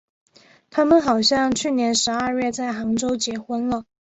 [0.71, 3.83] 他们好像去年十二月在杭州结婚了。